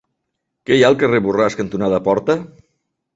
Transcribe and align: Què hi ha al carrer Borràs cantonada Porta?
Què 0.69 0.77
hi 0.77 0.79
ha 0.85 0.87
al 0.87 0.95
carrer 1.03 1.19
Borràs 1.25 1.57
cantonada 1.59 1.99
Porta? 2.09 2.37